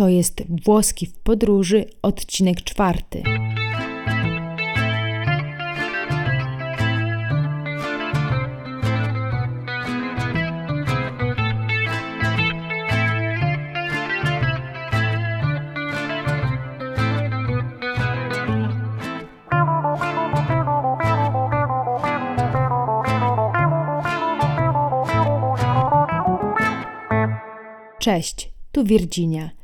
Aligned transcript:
To 0.00 0.08
jest 0.08 0.42
Włoski 0.64 1.06
w 1.06 1.18
podróży, 1.18 1.84
odcinek 2.02 2.62
czwarty. 2.62 3.22
Cześć, 27.98 28.50
tu 28.72 28.84
Virginia. 28.84 29.59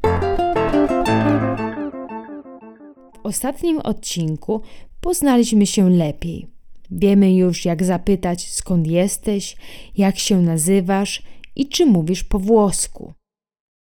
W 3.14 3.26
ostatnim 3.26 3.80
odcinku 3.80 4.62
poznaliśmy 5.02 5.66
się 5.66 5.90
lepiej. 5.90 6.48
Wiemy 6.92 7.36
już, 7.36 7.66
jak 7.66 7.84
zapytać, 7.84 8.50
skąd 8.50 8.88
jesteś, 8.88 9.56
jak 9.98 10.20
się 10.20 10.42
nazywasz 10.42 11.24
i 11.56 11.68
czy 11.68 11.86
mówisz 11.86 12.24
po 12.24 12.40
włosku. 12.40 13.14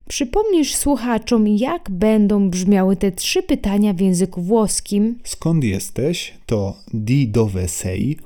Przypomnisz 0.09 0.75
słuchaczom, 0.75 1.49
jak 1.49 1.91
będą 1.91 2.51
brzmiały 2.51 2.97
te 2.97 3.13
trzy 3.13 3.43
pytania 3.43 3.93
w 3.93 4.01
języku 4.01 4.43
włoskim? 4.43 5.19
Skąd 5.25 5.65
jesteś? 5.65 6.35
To 6.47 6.77
di 6.95 7.29
dove 7.29 7.69
sei. 7.69 8.17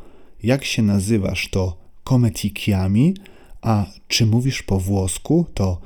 Jak 0.43 0.65
się 0.65 0.83
nazywasz? 0.83 1.49
To 1.49 1.77
come 2.09 2.31
ti 2.31 2.51
chiami. 2.59 3.15
A 3.63 3.87
czy 4.09 4.27
mówisz 4.27 4.63
po 4.63 4.79
włosku? 4.79 5.47
To 5.55 5.81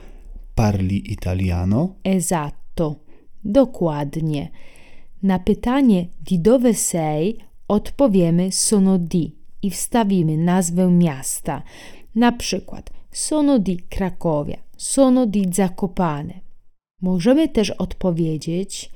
parli 0.55 1.13
italiano. 1.13 1.95
Esatto, 2.05 2.97
dokładnie. 3.45 4.51
Na 5.23 5.39
pytanie 5.39 6.07
di 6.31 6.39
dove 6.39 6.75
sei 6.75 7.37
odpowiemy 7.69 8.53
sono 8.53 8.99
di 8.99 9.37
i 9.63 9.71
wstawimy 9.71 10.37
nazwę 10.37 10.91
miasta. 10.91 11.63
Na 12.15 12.33
przykład 12.33 12.96
sono 13.17 13.59
di 13.59 13.77
Krakowia, 13.89 14.59
sono 14.77 15.27
di 15.27 15.47
Zakopane. 15.53 16.41
Możemy 17.03 17.49
też 17.49 17.71
odpowiedzieć 17.71 18.91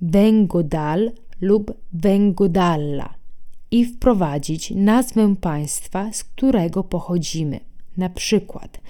vengo 0.00 0.62
dal 0.62 1.12
lub 1.40 1.74
vengo 1.92 2.48
dalla 2.48 3.14
i 3.70 3.84
wprowadzić 3.84 4.70
nazwę 4.70 5.36
państwa, 5.40 6.12
z 6.12 6.24
którego 6.24 6.84
pochodzimy. 6.84 7.60
Na 7.96 8.10
przykład 8.10 8.80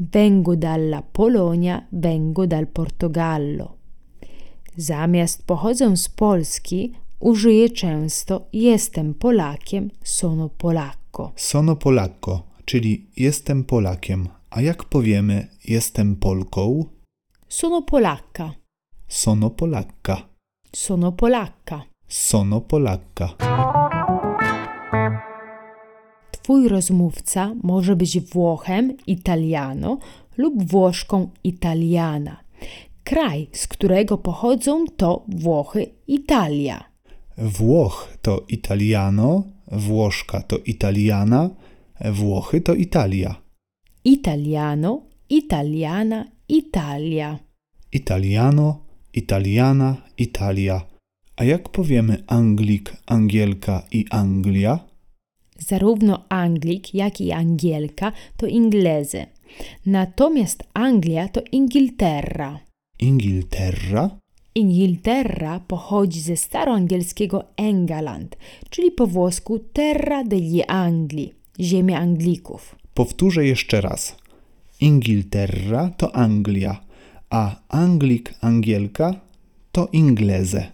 vengo 0.00 0.56
dalla 0.56 1.02
Polonia, 1.02 1.86
vengo 1.92 2.46
dal 2.46 2.66
Portogallo. 2.66 3.76
Zamiast 4.76 5.46
pochodzę 5.46 5.96
z 5.96 6.08
Polski, 6.08 6.92
użyję 7.20 7.70
często 7.70 8.46
jestem 8.52 9.14
Polakiem, 9.14 9.90
sono 10.04 10.48
polacco. 10.48 11.32
Sono 11.36 11.76
polacco, 11.76 12.42
czyli 12.66 13.06
jestem 13.16 13.64
Polakiem. 13.64 14.28
A 14.50 14.60
jak 14.60 14.84
powiemy 14.84 15.48
jestem 15.64 16.16
Polką? 16.16 16.84
Sono 17.48 17.82
polacca. 17.82 18.54
Sono 19.08 19.50
Polacca. 19.50 20.28
Sono 20.72 21.12
polacca. 21.12 21.82
Sono 22.08 22.60
Polacca. 22.60 23.28
Twój 26.30 26.68
rozmówca 26.68 27.54
może 27.62 27.96
być 27.96 28.20
Włochem 28.20 28.96
Italiano 29.06 29.98
lub 30.36 30.70
Włoszką 30.70 31.30
Italiana. 31.44 32.40
Kraj, 33.04 33.48
z 33.52 33.66
którego 33.66 34.18
pochodzą, 34.18 34.84
to 34.96 35.24
Włochy 35.28 35.86
Italia. 36.06 36.84
Włoch 37.38 38.08
to 38.22 38.44
Italiano, 38.48 39.42
Włoszka 39.72 40.40
to 40.40 40.56
Italiana, 40.58 41.50
Włochy 42.04 42.60
to 42.60 42.74
Italia. 42.74 43.34
Italiano, 44.04 45.02
Italiana, 45.28 46.24
Italia. 46.48 47.38
Italiano, 47.92 48.80
Italiana, 49.12 49.96
Italia. 50.18 50.80
A 51.36 51.44
jak 51.44 51.68
powiemy 51.68 52.22
Anglik, 52.26 52.92
Angielka 53.06 53.82
i 53.90 54.04
Anglia? 54.10 54.78
Zarówno 55.58 56.24
Anglik, 56.28 56.94
jak 56.94 57.20
i 57.20 57.32
Angielka 57.32 58.12
to 58.36 58.46
Ingleze. 58.46 59.26
Natomiast 59.86 60.64
Anglia 60.74 61.28
to 61.28 61.40
Ingilterra. 61.52 62.60
Ingilterra? 63.00 64.10
Ingilterra 64.54 65.60
pochodzi 65.60 66.20
ze 66.20 66.36
staroangielskiego 66.36 67.44
England, 67.56 68.36
czyli 68.70 68.90
po 68.90 69.06
włosku 69.06 69.58
Terra 69.58 70.24
degli 70.24 70.62
Angli, 70.68 71.32
ziemia 71.60 71.98
Anglików. 71.98 72.76
Powtórzę 72.94 73.46
jeszcze 73.46 73.80
raz. 73.80 74.16
Ingilterra 74.80 75.90
to 75.96 76.16
Anglia, 76.16 76.84
a 77.30 77.56
Anglik, 77.68 78.34
Angielka 78.40 79.20
to 79.72 79.88
Ingleze. 79.92 80.66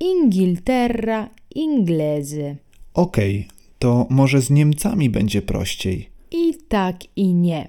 Ingilterra, 0.00 1.28
Ingleze. 1.54 2.56
Okej, 2.94 3.48
to 3.78 4.06
może 4.10 4.40
z 4.40 4.50
Niemcami 4.50 5.10
będzie 5.10 5.42
prościej. 5.42 6.08
I 6.30 6.54
tak 6.68 6.96
i 7.16 7.34
nie. 7.34 7.68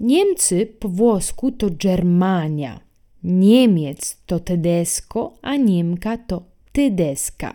Niemcy 0.00 0.66
po 0.66 0.88
włosku 0.88 1.52
to 1.52 1.70
Germania. 1.70 2.80
Niemiec 3.24 4.16
to 4.26 4.40
tedesco, 4.40 5.34
a 5.42 5.56
Niemka 5.56 6.18
to 6.18 6.42
tedesca. 6.72 7.54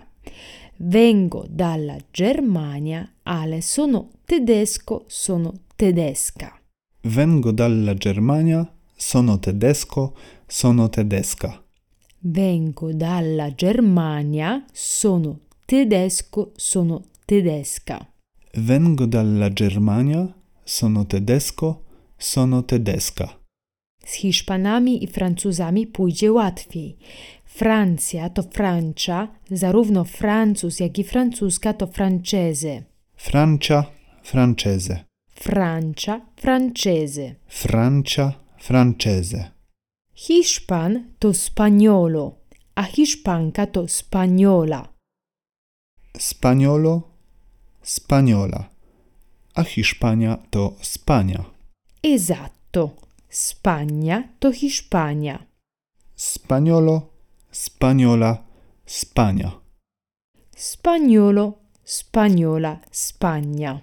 Vengo 0.78 1.46
dalla 1.50 1.98
Germania, 2.12 3.08
ale 3.24 3.62
sono 3.62 4.10
tedesco, 4.26 5.06
sono 5.08 5.54
tedesca. 5.76 6.60
Vengo 7.02 7.52
dalla 7.52 7.94
Germania, 7.94 8.70
sono 8.96 9.40
tedesco, 9.40 10.16
sono 10.48 10.90
tedesca. 10.90 11.64
Vengo 12.20 12.94
dalla 12.94 13.54
Germania, 13.54 14.66
sono 14.72 15.40
tedesco, 15.66 16.52
sono 16.56 17.04
tedesca. 17.26 18.08
Vengo 18.56 19.06
dalla 19.06 19.50
Germania, 19.50 20.34
sono 20.64 21.06
tedesco, 21.06 21.84
sono 22.18 22.64
tedesca. 22.64 23.38
Z 24.06 24.14
Hiszpanami 24.16 25.04
i 25.04 25.08
Francuzami 25.08 25.88
pójdzie 25.88 26.32
łatwiej. 26.32 26.98
Francja 27.56 28.30
to 28.30 28.44
Francia, 28.44 29.28
zarówno 29.52 30.04
Francuz, 30.04 30.80
jak 30.80 31.00
i 31.00 31.04
francuska 31.04 31.74
to 31.74 31.88
francese. 31.88 32.84
Francia, 33.16 33.86
francese. 34.24 35.04
Francia, 35.36 36.22
francese. 36.36 37.36
Francia, 37.48 38.34
francese. 38.58 39.52
Hiszpan 40.14 41.04
to 41.20 41.34
Spaniolo, 41.34 42.36
a 42.76 42.84
Hiszpanka 42.84 43.68
to 43.68 43.88
Spaniola. 43.88 44.88
Spagnolo, 46.18 47.02
Spaniola. 47.82 48.70
A 49.56 49.64
Hiszpania 49.64 50.38
to 50.50 50.74
Spania. 50.82 51.46
Esatto. 52.04 52.96
Spagna 53.30 54.24
to 54.40 54.52
Hiszpania. 54.52 55.40
Spagnolo, 56.16 57.13
Spaniola, 57.54 58.44
Spania. 58.86 59.52
Spaniolo, 60.56 61.54
Spaniola, 61.84 62.80
Spagna. 62.92 63.80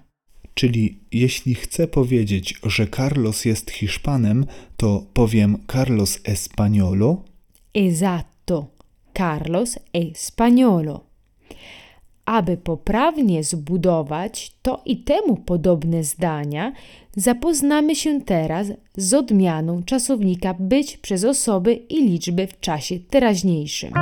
Czyli 0.53 0.99
jeśli 1.11 1.55
chcę 1.55 1.87
powiedzieć, 1.87 2.59
że 2.63 2.87
Carlos 2.87 3.45
jest 3.45 3.71
Hiszpanem, 3.71 4.45
to 4.77 5.05
powiem 5.13 5.57
Carlos 5.71 6.19
Españolo, 6.23 7.17
Esatto. 7.73 8.67
Carlos 9.13 9.79
è 9.93 10.11
spagnolo. 10.15 11.05
Aby 12.25 12.57
poprawnie 12.57 13.43
zbudować 13.43 14.51
to 14.61 14.81
i 14.85 14.97
temu 14.97 15.35
podobne 15.37 16.03
zdania, 16.03 16.73
zapoznamy 17.15 17.95
się 17.95 18.21
teraz 18.21 18.67
z 18.97 19.13
odmianą 19.13 19.83
czasownika 19.83 20.53
być 20.59 20.97
przez 20.97 21.23
osoby 21.23 21.73
i 21.73 22.09
liczby 22.09 22.47
w 22.47 22.59
czasie 22.59 22.99
teraźniejszym. 22.99 23.93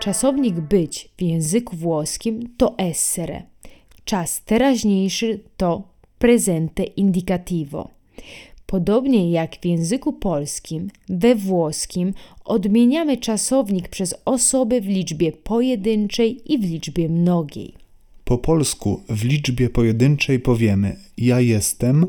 Czasownik 0.00 0.60
być 0.60 1.08
w 1.18 1.22
języku 1.22 1.76
włoskim 1.76 2.54
to 2.56 2.74
essere. 2.78 3.42
Czas 4.04 4.44
teraźniejszy 4.44 5.40
to 5.56 5.82
presente 6.18 6.82
indicativo. 6.82 7.88
Podobnie 8.70 9.30
jak 9.30 9.56
w 9.56 9.64
języku 9.64 10.12
polskim, 10.12 10.90
we 11.08 11.34
włoskim 11.34 12.14
odmieniamy 12.44 13.16
czasownik 13.16 13.88
przez 13.88 14.14
osoby 14.24 14.80
w 14.80 14.86
liczbie 14.86 15.32
pojedynczej 15.32 16.52
i 16.52 16.58
w 16.58 16.62
liczbie 16.62 17.08
mnogiej. 17.08 17.74
Po 18.24 18.38
polsku 18.38 19.00
w 19.08 19.24
liczbie 19.24 19.70
pojedynczej 19.70 20.40
powiemy 20.40 20.96
ja 21.18 21.40
jestem, 21.40 22.06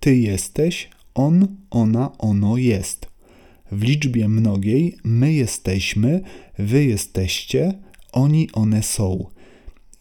ty 0.00 0.16
jesteś, 0.16 0.88
on, 1.14 1.48
ona, 1.70 2.18
ono 2.18 2.56
jest. 2.56 3.06
W 3.72 3.82
liczbie 3.82 4.28
mnogiej 4.28 4.96
my 5.04 5.32
jesteśmy, 5.32 6.20
wy 6.58 6.84
jesteście, 6.84 7.74
oni, 8.12 8.48
one 8.52 8.82
są. 8.82 9.26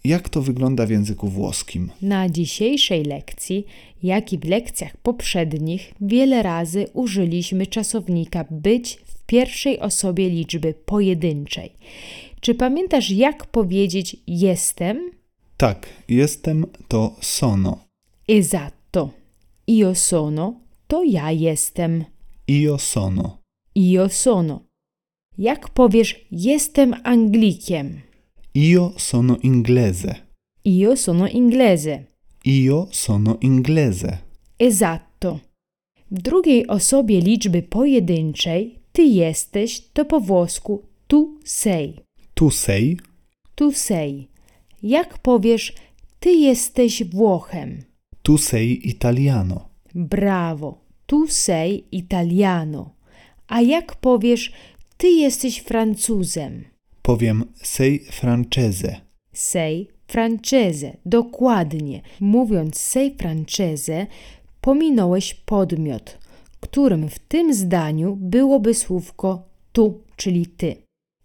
Jak 0.03 0.29
to 0.29 0.41
wygląda 0.41 0.85
w 0.85 0.89
języku 0.89 1.27
włoskim? 1.27 1.91
Na 2.01 2.29
dzisiejszej 2.29 3.03
lekcji, 3.03 3.65
jak 4.03 4.33
i 4.33 4.37
w 4.37 4.45
lekcjach 4.45 4.97
poprzednich, 4.97 5.93
wiele 6.01 6.43
razy 6.43 6.85
użyliśmy 6.93 7.67
czasownika 7.67 8.45
być 8.51 8.99
w 9.05 9.25
pierwszej 9.25 9.79
osobie 9.79 10.29
liczby 10.29 10.73
pojedynczej. 10.85 11.71
Czy 12.41 12.55
pamiętasz, 12.55 13.11
jak 13.11 13.45
powiedzieć 13.45 14.15
jestem? 14.27 15.11
Tak, 15.57 15.87
jestem 16.09 16.65
to 16.87 17.15
sono. 17.21 17.79
Esatto. 18.27 19.09
Io 19.67 19.95
sono 19.95 20.53
to 20.89 21.03
ja 21.03 21.31
jestem. 21.31 22.05
Io 22.47 22.77
sono. 22.77 23.37
Io 23.75 24.09
sono. 24.09 24.63
Jak 25.37 25.69
powiesz 25.69 26.25
jestem 26.31 26.95
Anglikiem? 27.03 28.01
Io 28.53 28.93
sono 28.97 29.37
inglese. 29.43 30.15
Io 30.63 30.95
sono 30.95 31.27
inglese. 31.27 32.07
Io 32.45 32.87
sono 32.91 33.37
inglese. 33.41 34.17
Esatto. 34.57 35.39
W 36.11 36.21
drugiej 36.21 36.67
osobie 36.67 37.21
liczby 37.21 37.61
pojedynczej 37.61 38.79
ty 38.91 39.03
jesteś 39.03 39.81
to 39.93 40.05
po 40.05 40.19
włosku 40.19 40.81
tu 41.07 41.39
sei. 41.43 41.93
Tu 42.33 42.51
sei. 42.51 42.97
Tu 43.55 43.71
sei. 43.71 44.27
Jak 44.83 45.17
powiesz 45.17 45.73
ty 46.19 46.31
jesteś 46.31 47.03
Włochem? 47.03 47.83
Tu 48.21 48.37
sei 48.37 48.89
italiano. 48.89 49.69
Brawo. 49.95 50.77
Tu 51.05 51.27
sei 51.27 51.83
italiano. 51.91 52.95
A 53.47 53.61
jak 53.61 53.95
powiesz 53.95 54.51
ty 54.97 55.07
jesteś 55.09 55.59
Francuzem? 55.59 56.65
Powiem 57.09 57.45
sei 57.63 57.99
francese. 57.99 59.01
Sei 59.33 59.87
francese. 60.07 60.97
Dokładnie. 61.05 62.01
Mówiąc 62.19 62.77
sei 62.77 63.15
francese, 63.15 64.07
pominąłeś 64.61 65.33
podmiot, 65.33 66.17
którym 66.59 67.09
w 67.09 67.19
tym 67.19 67.53
zdaniu 67.53 68.15
byłoby 68.15 68.73
słówko 68.73 69.43
tu, 69.71 70.01
czyli 70.15 70.45
ty. 70.45 70.75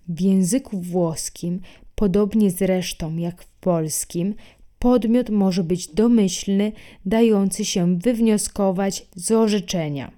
W 0.09 0.21
języku 0.21 0.81
włoskim, 0.81 1.61
podobnie 1.95 2.51
zresztą 2.51 3.17
jak 3.17 3.43
w 3.43 3.47
polskim, 3.47 4.35
podmiot 4.79 5.31
może 5.31 5.65
być 5.65 5.89
domyślny, 5.89 6.73
dający 7.07 7.65
się 7.65 7.99
wywnioskować 7.99 9.07
z 9.17 9.31
orzeczenia. 9.31 10.13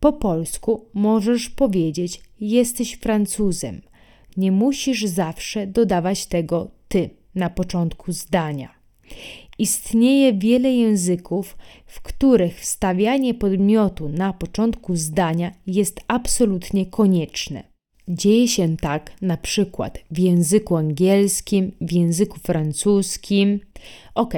Po 0.00 0.12
polsku 0.12 0.84
możesz 0.94 1.50
powiedzieć 1.50 2.20
jesteś 2.40 2.94
Francuzem. 2.94 3.89
Nie 4.40 4.52
musisz 4.52 5.04
zawsze 5.04 5.66
dodawać 5.66 6.26
tego 6.26 6.70
ty 6.88 7.10
na 7.34 7.50
początku 7.50 8.12
zdania. 8.12 8.68
Istnieje 9.58 10.32
wiele 10.32 10.72
języków, 10.72 11.56
w 11.86 12.00
których 12.00 12.60
wstawianie 12.60 13.34
podmiotu 13.34 14.08
na 14.08 14.32
początku 14.32 14.96
zdania 14.96 15.50
jest 15.66 16.00
absolutnie 16.08 16.86
konieczne. 16.86 17.64
Dzieje 18.08 18.48
się 18.48 18.76
tak 18.76 19.12
na 19.22 19.36
przykład 19.36 19.98
w 20.10 20.18
języku 20.18 20.76
angielskim, 20.76 21.72
w 21.80 21.92
języku 21.92 22.38
francuskim. 22.38 23.60
Ok, 24.14 24.34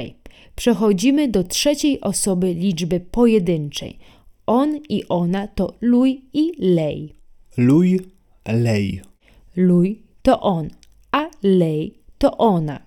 przechodzimy 0.57 1.29
do 1.29 1.45
trzeciej 1.45 2.01
osoby 2.01 2.55
liczby 2.55 3.01
pojedynczej. 3.01 3.99
On 4.47 4.81
i 4.89 5.05
ona 5.09 5.49
to 5.49 5.75
lui 5.81 6.25
i 6.33 6.53
lei. 6.59 7.13
Lui, 7.57 8.01
lei. 8.49 9.12
Lui 9.57 10.03
to 10.23 10.41
on, 10.41 10.69
a 11.13 11.31
lei 11.43 11.95
to 12.19 12.37
ona. 12.37 12.81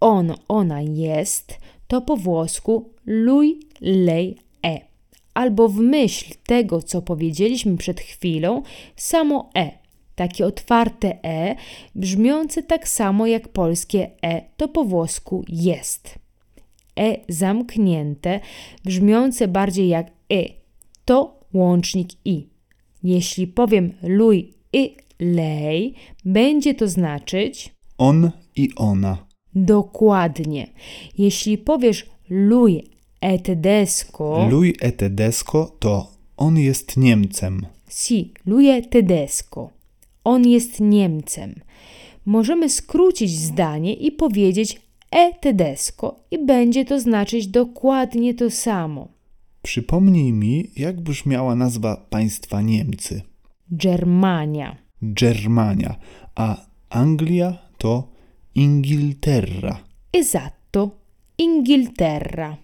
On, 0.00 0.34
ona 0.48 0.82
jest 0.82 1.58
to 1.88 2.00
po 2.00 2.16
włosku 2.16 2.90
lui, 3.06 3.60
lei, 3.80 4.36
e. 4.62 4.80
Albo 5.34 5.68
w 5.68 5.76
myśl 5.76 6.34
tego, 6.46 6.82
co 6.82 7.02
powiedzieliśmy 7.02 7.76
przed 7.76 8.00
chwilą, 8.00 8.62
samo 8.96 9.50
e. 9.56 9.78
Takie 10.14 10.46
otwarte 10.46 11.24
e, 11.24 11.56
brzmiące 11.94 12.62
tak 12.62 12.88
samo 12.88 13.26
jak 13.26 13.48
polskie 13.48 14.10
e, 14.22 14.42
to 14.56 14.68
po 14.68 14.84
włosku 14.84 15.44
jest. 15.48 16.18
E 17.00 17.16
zamknięte, 17.28 18.40
brzmiące 18.84 19.48
bardziej 19.48 19.88
jak 19.88 20.06
e, 20.06 20.10
to 21.04 21.40
łącznik 21.54 22.08
i. 22.24 22.46
Jeśli 23.02 23.46
powiem 23.46 23.92
lui 24.02 24.52
i 24.72 24.96
lei, 25.20 25.94
będzie 26.24 26.74
to 26.74 26.88
znaczyć 26.88 27.74
On 27.98 28.30
i 28.56 28.70
ona. 28.76 29.26
dokładnie. 29.54 30.66
Jeśli 31.18 31.58
powiesz 31.58 32.06
lui 32.30 32.82
e 33.20 33.38
tedesco, 33.38 34.46
Lui 34.50 34.74
e 34.80 34.92
tedesco 34.92 35.76
to 35.78 36.06
on 36.36 36.58
jest 36.58 36.96
Niemcem. 36.96 37.66
si, 37.88 38.32
lui 38.46 38.66
è 38.68 38.88
tedesco. 38.88 39.70
On 40.24 40.46
jest 40.48 40.80
Niemcem. 40.80 41.54
Możemy 42.26 42.68
skrócić 42.70 43.30
zdanie 43.38 43.94
i 43.94 44.12
powiedzieć 44.12 44.80
e 45.10 45.34
tedesco 45.34 46.16
i 46.30 46.38
będzie 46.46 46.84
to 46.84 47.00
znaczyć 47.00 47.46
dokładnie 47.46 48.34
to 48.34 48.50
samo. 48.50 49.08
Przypomnij 49.62 50.32
mi, 50.32 50.70
jak 50.76 51.00
brzmiała 51.00 51.54
nazwa 51.54 51.96
państwa 52.10 52.62
Niemcy. 52.62 53.22
Germania. 53.70 54.76
Germania, 55.02 55.96
a 56.34 56.66
Anglia 56.90 57.58
to 57.78 58.08
Ingilterra. 58.54 59.84
Esatto, 60.12 60.90
Inghilterra. 61.38 62.56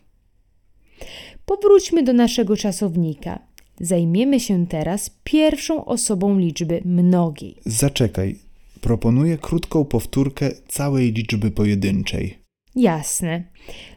Powróćmy 1.46 2.02
do 2.02 2.12
naszego 2.12 2.56
czasownika. 2.56 3.38
Zajmiemy 3.80 4.40
się 4.40 4.66
teraz 4.66 5.10
pierwszą 5.24 5.84
osobą 5.84 6.38
liczby 6.38 6.82
mnogiej. 6.84 7.56
Zaczekaj, 7.66 8.38
proponuję 8.80 9.38
krótką 9.38 9.84
powtórkę 9.84 10.50
całej 10.68 11.12
liczby 11.12 11.50
pojedynczej. 11.50 12.38
Jasne. 12.76 13.44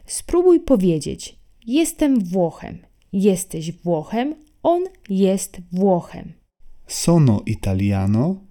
Spróbuj 0.06 0.60
powiedzieć: 0.60 1.38
Jestem 1.66 2.24
Włochem. 2.24 2.78
Jesteś 3.12 3.72
Włochem. 3.72 4.34
On 4.62 4.84
jest 5.08 5.60
Włochem. 5.72 6.32
Sono 6.90 7.42
italiano, 7.44 8.46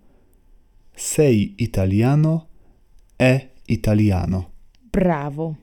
sei 0.94 1.56
italiano, 1.58 2.48
è 3.16 3.50
italiano. 3.66 4.52
Brawo. 4.92 5.56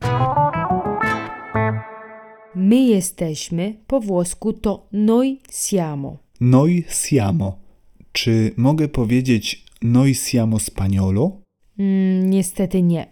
My 2.54 2.88
jesteśmy 2.88 3.75
po 3.87 4.00
włosku 4.00 4.52
to 4.52 4.88
noi 4.93 5.40
siamo. 5.50 6.19
Noi 6.40 6.85
siamo. 6.88 7.59
Czy 8.12 8.52
mogę 8.57 8.88
powiedzieć 8.88 9.64
noi 9.83 10.14
siamo 10.14 10.59
spagnolo? 10.59 11.40
Mm, 11.78 12.31
niestety 12.31 12.83
nie. 12.83 13.07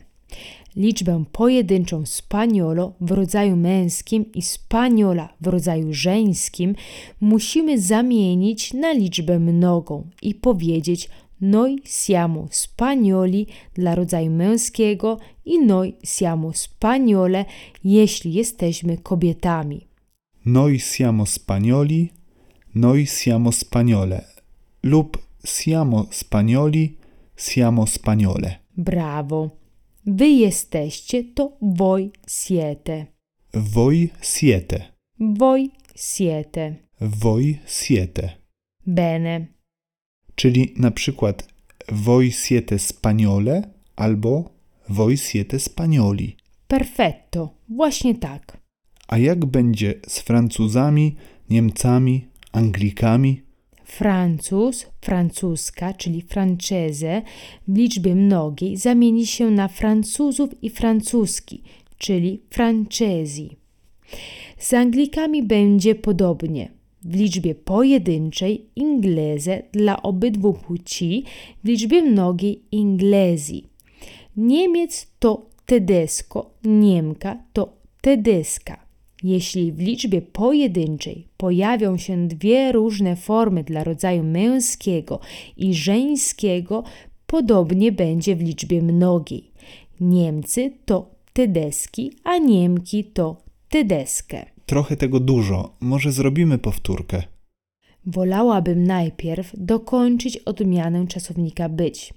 Liczbę 0.76 1.24
pojedynczą 1.32 2.06
spaniolo 2.06 2.92
w 3.00 3.10
rodzaju 3.10 3.56
męskim 3.56 4.32
i 4.32 4.42
spaniola 4.42 5.28
w 5.40 5.46
rodzaju 5.46 5.92
żeńskim 5.94 6.74
musimy 7.20 7.80
zamienić 7.80 8.72
na 8.72 8.92
liczbę 8.92 9.38
mnogą 9.38 10.08
i 10.22 10.34
powiedzieć 10.34 11.08
noi 11.40 11.78
siamo 11.84 12.48
spagnoli 12.50 13.46
dla 13.74 13.94
rodzaju 13.94 14.30
męskiego 14.30 15.18
i 15.44 15.58
noi 15.58 15.94
siamo 16.04 16.52
spagnole, 16.52 17.44
jeśli 17.84 18.32
jesteśmy 18.32 18.98
kobietami. 18.98 19.86
Noi 20.44 20.80
siamo 20.80 21.26
spagnoli, 21.26 22.10
noi 22.74 23.06
siamo 23.06 23.52
spagnole 23.52 24.32
lub 24.82 25.18
siamo 25.44 26.06
spagnoli, 26.10 26.96
siamo 27.36 27.86
spagnole. 27.86 28.58
Brawo. 28.76 29.61
Wy 30.06 30.28
jesteście 30.28 31.24
to 31.24 31.52
voi 31.62 32.10
siete. 32.28 33.06
Voi 33.54 34.10
siete, 34.22 34.92
Voi 35.20 35.70
siete. 35.94 36.74
voi 37.00 37.58
siete. 37.66 38.30
Bene. 38.86 39.46
Czyli 40.34 40.74
na 40.76 40.90
przykład 40.90 41.48
voi 41.92 42.32
siete 42.32 42.78
spagnole 42.78 43.62
albo 43.96 44.50
voi 44.88 45.16
siete 45.16 45.58
spagnoli. 45.58 46.36
Perfetto. 46.68 47.54
Właśnie 47.68 48.14
tak. 48.14 48.58
A 49.08 49.18
jak 49.18 49.44
będzie 49.46 49.94
z 50.08 50.20
Francuzami, 50.20 51.16
Niemcami, 51.50 52.26
Anglikami? 52.52 53.42
Francuz, 53.98 54.86
francuska, 55.00 55.94
czyli 55.94 56.22
francese 56.22 57.22
w 57.68 57.76
liczbie 57.76 58.14
mnogiej 58.14 58.76
zamieni 58.76 59.26
się 59.26 59.50
na 59.50 59.68
Francuzów 59.68 60.62
i 60.62 60.70
francuski, 60.70 61.62
czyli 61.98 62.42
francesi. 62.50 63.56
Z 64.58 64.74
Anglikami 64.74 65.42
będzie 65.42 65.94
podobnie. 65.94 66.68
W 67.02 67.14
liczbie 67.16 67.54
pojedynczej 67.54 68.66
inglese 68.76 69.62
dla 69.72 70.02
obydwu 70.02 70.52
płci, 70.52 71.24
w 71.64 71.68
liczbie 71.68 72.02
mnogiej 72.02 72.62
inglesi. 72.70 73.68
Niemiec 74.36 75.06
to 75.18 75.46
tedesco, 75.66 76.50
Niemka 76.64 77.36
to 77.52 77.72
tedeska. 78.00 78.81
Jeśli 79.22 79.72
w 79.72 79.78
liczbie 79.78 80.22
pojedynczej 80.22 81.26
pojawią 81.36 81.96
się 81.96 82.28
dwie 82.28 82.72
różne 82.72 83.16
formy 83.16 83.64
dla 83.64 83.84
rodzaju 83.84 84.22
męskiego 84.22 85.20
i 85.56 85.74
żeńskiego, 85.74 86.84
podobnie 87.26 87.92
będzie 87.92 88.36
w 88.36 88.42
liczbie 88.42 88.82
mnogiej. 88.82 89.50
Niemcy 90.00 90.72
to 90.84 91.10
tedeski, 91.32 92.12
a 92.24 92.38
Niemki 92.38 93.04
to 93.04 93.36
tedeskę. 93.68 94.46
Trochę 94.66 94.96
tego 94.96 95.20
dużo, 95.20 95.76
może 95.80 96.12
zrobimy 96.12 96.58
powtórkę. 96.58 97.22
Wolałabym 98.06 98.84
najpierw 98.84 99.52
dokończyć 99.58 100.36
odmianę 100.36 101.06
czasownika 101.06 101.68
być. 101.68 102.14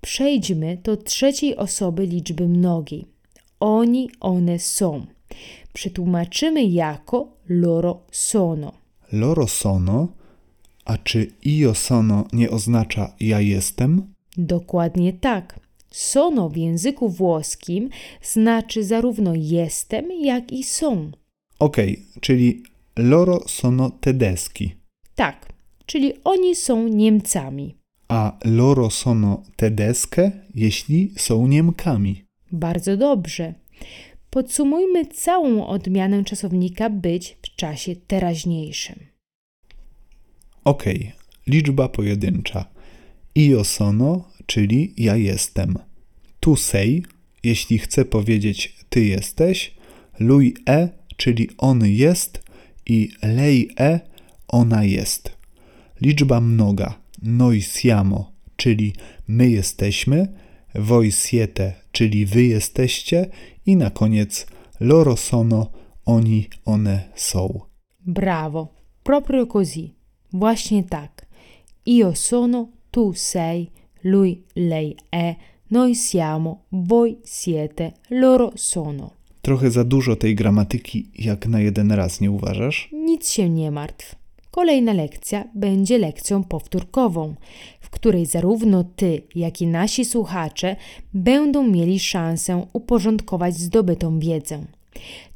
Przejdźmy 0.00 0.78
do 0.84 0.96
trzeciej 0.96 1.56
osoby 1.56 2.06
liczby 2.06 2.48
mnogiej. 2.48 3.06
Oni, 3.60 4.10
one 4.20 4.58
są. 4.58 5.06
Przetłumaczymy 5.72 6.64
jako 6.64 7.28
loro 7.48 8.00
sono. 8.12 8.72
Loro 9.12 9.46
sono, 9.46 10.08
a 10.84 10.98
czy 10.98 11.26
io 11.44 11.74
sono 11.74 12.24
nie 12.32 12.50
oznacza 12.50 13.12
ja 13.20 13.40
jestem? 13.40 14.14
Dokładnie 14.36 15.12
tak. 15.12 15.60
Sono 15.90 16.48
w 16.48 16.56
języku 16.56 17.08
włoskim 17.08 17.88
znaczy 18.22 18.84
zarówno 18.84 19.32
jestem, 19.36 20.04
jak 20.22 20.52
i 20.52 20.64
są. 20.64 21.10
Okej, 21.58 22.06
czyli 22.20 22.62
loro 22.96 23.40
sono 23.48 23.90
tedeschi, 23.90 24.74
Tak, 25.14 25.52
czyli 25.86 26.12
oni 26.24 26.54
są 26.54 26.88
Niemcami. 26.88 27.74
a 28.08 28.38
loro 28.44 28.90
sono 28.90 29.42
tedesche, 29.56 30.30
jeśli 30.54 31.12
są 31.16 31.46
Niemkami. 31.46 32.24
Bardzo 32.52 32.96
dobrze. 32.96 33.54
Podsumujmy 34.30 35.06
całą 35.06 35.66
odmianę 35.66 36.24
czasownika 36.24 36.90
być 36.90 37.36
w 37.42 37.56
czasie 37.56 37.96
teraźniejszym. 37.96 38.98
Okej, 40.64 41.12
liczba 41.46 41.88
pojedyncza. 41.88 42.64
Io 43.34 43.64
sono, 43.64 44.28
czyli 44.46 44.94
ja 44.96 45.16
jestem. 45.16 45.78
Tu 46.40 46.56
sei, 46.56 47.02
jeśli 47.42 47.78
chcę 47.78 48.04
powiedzieć 48.04 48.76
ty 48.90 49.04
jesteś. 49.04 49.74
Lui 50.18 50.54
e, 50.68 50.88
czyli 51.16 51.48
on 51.58 51.86
jest. 51.86 52.42
I 52.86 53.08
lei 53.22 53.68
e, 53.80 54.00
ona 54.48 54.84
jest. 54.84 55.36
Liczba 56.00 56.40
mnoga. 56.40 56.98
Noi 57.22 57.62
siamo, 57.62 58.32
czyli 58.56 58.92
my 59.28 59.50
jesteśmy. 59.50 60.28
Voi 60.74 61.12
siete, 61.12 61.72
czyli 61.92 62.26
wy 62.26 62.42
jesteście. 62.42 63.26
I 63.70 63.76
na 63.76 63.90
koniec 63.90 64.46
loro 64.80 65.16
sono, 65.16 65.66
oni, 66.04 66.48
one 66.64 67.08
są. 67.14 67.60
Brawo, 68.06 68.68
proprio 69.02 69.46
così. 69.46 69.94
Właśnie 70.32 70.84
tak. 70.84 71.26
Io 71.86 72.14
sono, 72.14 72.68
tu 72.90 73.12
sei, 73.12 73.70
lui, 74.02 74.42
lei 74.56 74.96
è, 75.10 75.36
noi 75.70 75.94
siamo, 75.94 76.64
voi 76.72 77.18
siete, 77.24 77.92
loro 78.10 78.52
sono. 78.56 79.10
Trochę 79.42 79.70
za 79.70 79.84
dużo 79.84 80.16
tej 80.16 80.34
gramatyki, 80.34 81.10
jak 81.18 81.46
na 81.46 81.60
jeden 81.60 81.92
raz, 81.92 82.20
nie 82.20 82.30
uważasz? 82.30 82.88
Nic 82.92 83.30
się 83.30 83.50
nie 83.50 83.70
martw. 83.70 84.19
Kolejna 84.50 84.92
lekcja 84.92 85.44
będzie 85.54 85.98
lekcją 85.98 86.44
powtórkową, 86.44 87.34
w 87.80 87.90
której 87.90 88.26
zarówno 88.26 88.84
ty, 88.84 89.22
jak 89.34 89.60
i 89.60 89.66
nasi 89.66 90.04
słuchacze 90.04 90.76
będą 91.14 91.62
mieli 91.62 92.00
szansę 92.00 92.66
uporządkować 92.72 93.56
zdobytą 93.56 94.18
wiedzę. 94.18 94.64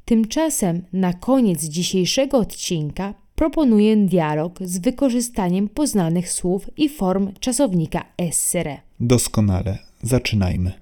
Tymczasem 0.05 0.83
na 0.93 1.13
koniec 1.13 1.65
dzisiejszego 1.65 2.39
odcinka 2.39 3.15
proponuję 3.35 3.97
dialog 3.97 4.59
z 4.61 4.79
wykorzystaniem 4.79 5.69
poznanych 5.69 6.33
słów 6.33 6.71
i 6.77 6.89
form 6.89 7.33
czasownika 7.41 8.05
essere. 8.19 8.81
Doskonale. 9.01 9.79
Zaczynajmy. 10.03 10.73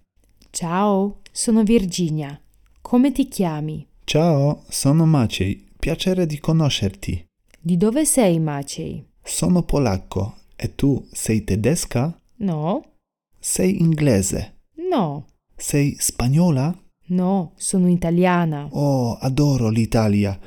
Ciao, 0.53 1.13
sono 1.33 1.65
Virginia. 1.65 2.37
Come 2.91 3.13
ti 3.13 3.27
chiami? 3.31 3.87
Ciao, 4.07 4.63
sono 4.71 5.07
Maciej. 5.07 5.65
Piacere 5.81 6.27
di 6.27 6.39
conoscerti. 6.39 7.32
Di 7.65 7.77
dove 7.77 8.05
sei, 8.05 8.39
Maciej? 8.41 9.05
Sono 9.25 9.63
polacco. 9.63 10.35
E 10.57 10.75
tu 10.75 11.07
sei 11.13 11.43
tedesca? 11.45 12.13
No, 12.39 12.83
Sei 13.41 13.81
inglese. 13.81 14.55
no, 14.91 15.25
Sei 15.57 15.97
spagnola? 15.99 16.75
no, 17.09 17.53
sono 17.57 17.89
italiana. 17.89 18.69
Oh, 18.71 19.17
adoro 19.21 19.69
l'Italia. 19.69 20.39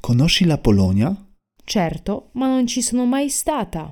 Conosci 0.00 0.44
la 0.44 0.58
Polonia? 0.58 1.14
Certo, 1.64 2.28
ma 2.32 2.46
non 2.48 2.66
ci 2.66 2.82
sono 2.82 3.06
mai 3.06 3.28
stata. 3.30 3.88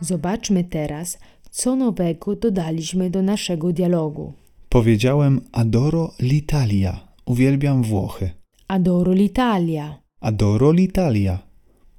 Zobaczmy 0.00 0.64
teraz, 0.64 1.18
co 1.50 1.76
nowego 1.76 2.36
dodaliśmy 2.36 3.10
do 3.10 3.22
naszego 3.22 3.72
dialogu. 3.72 4.32
Powiedziałem 4.68 5.40
adoro 5.52 6.12
l'Italia. 6.20 7.08
Uwielbiam 7.24 7.82
Włochy. 7.82 8.30
Adoro 8.68 9.12
l'Italia. 9.12 10.02
Adoro 10.20 10.72
l'Italia. 10.72 11.38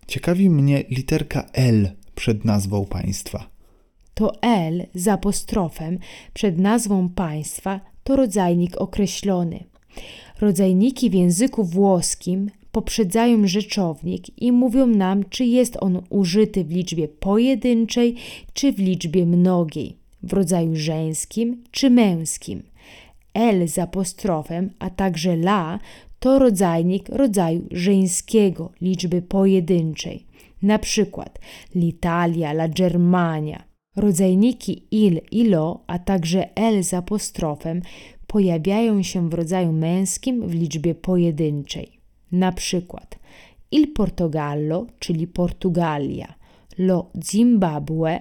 Ciekawi 0.08 0.50
mnie 0.50 0.84
literka 0.90 1.50
L 1.54 1.92
przed 2.16 2.46
nazwą 2.46 2.86
państwa. 2.86 3.50
To 4.14 4.42
L 4.42 4.86
z 4.94 5.08
apostrofem 5.08 6.00
przed 6.34 6.60
nazwą 6.60 7.10
państwa 7.10 7.80
to 8.04 8.16
rodzajnik 8.16 8.78
określony. 8.78 9.64
Rodzajniki 10.42 11.10
w 11.10 11.14
języku 11.14 11.64
włoskim 11.64 12.50
poprzedzają 12.72 13.48
rzeczownik 13.48 14.42
i 14.42 14.52
mówią 14.52 14.88
nam, 14.88 15.24
czy 15.30 15.46
jest 15.46 15.78
on 15.80 16.02
użyty 16.10 16.64
w 16.64 16.72
liczbie 16.72 17.08
pojedynczej, 17.08 18.16
czy 18.54 18.74
w 18.74 18.80
liczbie 18.80 19.26
mnogiej, 19.26 19.98
w 20.24 20.34
rodzaju 20.34 20.76
żeńskim 20.76 21.64
czy 21.72 21.90
męskim. 21.90 22.64
L 23.34 23.68
z 23.68 23.80
apostrofem, 23.80 24.70
a 24.80 24.90
także 24.90 25.34
la 25.34 25.80
to 26.20 26.40
rodzajnik 26.40 27.10
rodzaju 27.10 27.68
żeńskiego, 27.72 28.72
liczby 28.82 29.22
pojedynczej. 29.22 30.26
Na 30.62 30.80
przykład 30.80 31.40
l'Italia, 31.76 32.52
la 32.52 32.68
Germania. 32.68 33.64
Rodzajniki 33.96 34.88
il 34.92 35.22
i 35.32 35.44
lo, 35.44 35.84
a 35.88 36.00
także 36.00 36.56
l 36.56 36.84
z 36.84 36.94
apostrofem 36.94 37.82
pojawiają 38.28 39.04
się 39.04 39.30
w 39.30 39.34
rodzaju 39.34 39.72
męskim 39.72 40.48
w 40.48 40.54
liczbie 40.54 40.96
pojedynczej. 40.96 42.00
Na 42.32 42.52
przykład 42.52 43.20
il 43.72 43.94
Portogallo, 43.94 44.88
czyli 45.00 45.28
Portugalia, 45.28 46.34
lo 46.78 47.12
Zimbabwe, 47.24 48.20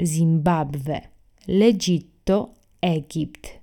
Zimbabwe, 0.00 1.00
l'Egitto, 1.48 2.46
Egipt. 2.80 3.59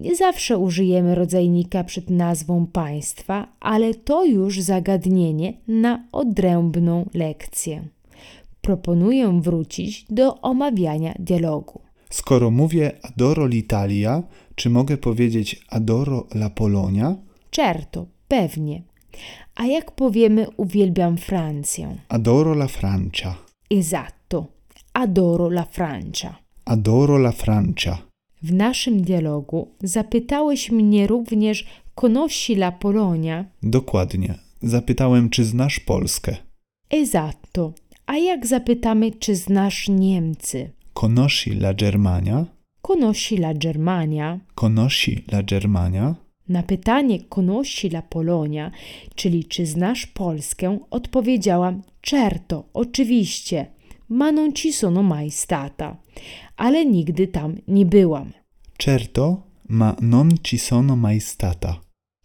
Nie 0.00 0.16
zawsze 0.16 0.58
użyjemy 0.58 1.14
rodzajnika 1.14 1.84
przed 1.84 2.10
nazwą 2.10 2.66
państwa, 2.66 3.48
ale 3.60 3.94
to 3.94 4.24
już 4.24 4.60
zagadnienie 4.60 5.52
na 5.68 6.04
odrębną 6.12 7.08
lekcję. 7.14 7.84
proponuję 8.60 9.40
wrócić 9.42 10.04
do 10.10 10.40
omawiania 10.40 11.14
dialogu. 11.18 11.80
Skoro 12.10 12.50
mówię 12.50 12.92
adoro 13.02 13.46
l'Italia, 13.46 14.22
czy 14.54 14.70
mogę 14.70 14.96
powiedzieć 14.96 15.64
adoro 15.68 16.26
la 16.34 16.50
Polonia? 16.50 17.16
Certo, 17.50 18.06
pewnie. 18.28 18.82
A 19.54 19.66
jak 19.66 19.90
powiemy 19.90 20.46
uwielbiam 20.56 21.16
Francję? 21.16 21.96
Adoro 22.08 22.52
la 22.52 22.66
Francia. 22.68 23.34
Esatto, 23.70 24.46
adoro 24.92 25.48
la 25.48 25.64
Francia. 25.64 26.34
Adoro 26.64 27.16
la 27.16 27.32
Francia. 27.32 28.07
W 28.42 28.52
naszym 28.52 29.02
dialogu 29.02 29.68
zapytałeś 29.82 30.70
mnie 30.70 31.06
również, 31.06 31.66
conosci 31.94 32.52
la 32.52 32.72
Polonia? 32.72 33.44
Dokładnie. 33.62 34.34
Zapytałem, 34.62 35.30
czy 35.30 35.44
znasz 35.44 35.80
Polskę. 35.80 36.36
Esatto. 36.90 37.72
A 38.06 38.16
jak 38.16 38.46
zapytamy, 38.46 39.10
czy 39.12 39.36
znasz 39.36 39.88
Niemcy? 39.88 40.70
Conosci 40.94 41.50
la 41.50 41.74
Germania? 41.74 42.46
Conosci 42.82 43.36
la 43.36 43.54
Germania? 43.54 44.40
Conosci 44.54 45.24
la 45.32 45.42
Germania? 45.42 46.14
Na 46.48 46.62
pytanie 46.62 47.20
conosci 47.28 47.88
la 47.88 48.02
Polonia, 48.02 48.70
czyli 49.14 49.44
czy 49.44 49.66
znasz 49.66 50.06
Polskę, 50.06 50.78
odpowiedziałam 50.90 51.82
certo, 52.02 52.64
oczywiście, 52.74 53.66
ma 54.08 54.30
non 54.30 54.54
ci 54.54 54.72
sono 54.72 55.02
mai 55.02 55.30
stata, 55.30 55.96
ale 56.56 56.84
nigdy 56.84 57.26
tam 57.26 57.54
nie 57.66 57.84
byłam. 57.84 58.32
Certo, 58.78 59.42
ma 59.68 59.96
non 60.00 60.30
ci 60.42 60.58
sono 60.58 60.96
mai 60.96 61.20
stata. 61.20 61.80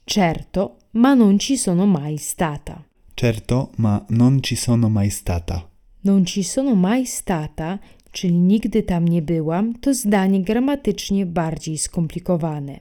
Certo, 0.06 0.78
ma 0.92 1.13
non 1.13 1.40
ci 1.40 1.58
sono 1.58 1.86
mai 1.86 2.18
stata. 2.18 2.84
Certo, 3.16 3.72
ma 3.78 4.06
non 4.10 4.42
ci 4.42 4.56
sono 4.56 4.90
mai 4.90 5.10
stata. 5.10 5.70
Non 6.02 6.25
ci 6.25 6.44
sono 6.44 6.75
mai 6.75 7.06
stata, 7.06 7.80
czyli 8.12 8.34
nigdy 8.34 8.84
tam 8.84 9.08
nie 9.08 9.22
byłam, 9.22 9.74
to 9.80 9.94
zdanie 9.94 10.42
gramatycznie 10.42 11.25
bardziej 11.25 11.78
skomplikowane. 11.78 12.80